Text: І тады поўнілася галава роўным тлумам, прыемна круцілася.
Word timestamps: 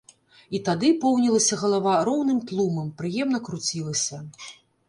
І 0.59 0.59
тады 0.69 0.89
поўнілася 1.03 1.59
галава 1.63 1.93
роўным 2.09 2.39
тлумам, 2.53 2.91
прыемна 3.03 3.43
круцілася. 3.49 4.17